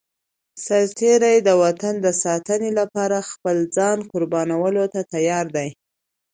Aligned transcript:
سرتېری 0.65 1.35
د 1.47 1.49
وطن 1.63 1.95
د 2.05 2.07
ساتنې 2.23 2.71
لپاره 2.79 3.27
خپل 3.29 3.57
ځان 3.75 3.97
قربانولو 4.11 4.83
ته 4.93 5.01
تيار 5.13 5.45
دی. 5.55 5.69